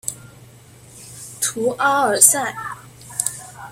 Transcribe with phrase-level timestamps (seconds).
[1.39, 2.55] 图阿尔塞。